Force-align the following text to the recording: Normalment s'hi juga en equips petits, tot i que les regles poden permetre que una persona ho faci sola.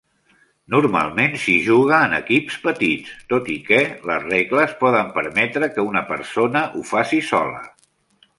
Normalment 0.75 1.35
s'hi 1.43 1.57
juga 1.65 1.99
en 2.05 2.15
equips 2.19 2.55
petits, 2.63 3.11
tot 3.33 3.51
i 3.57 3.59
que 3.67 3.83
les 4.13 4.25
regles 4.31 4.75
poden 4.81 5.13
permetre 5.19 5.71
que 5.77 5.87
una 5.91 6.05
persona 6.11 6.65
ho 6.81 6.85
faci 6.95 7.23
sola. 7.31 7.63